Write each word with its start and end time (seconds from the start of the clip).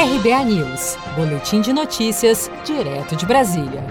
RBA 0.00 0.44
News, 0.44 0.96
Boletim 1.16 1.60
de 1.60 1.72
Notícias, 1.72 2.48
direto 2.64 3.16
de 3.16 3.26
Brasília. 3.26 3.84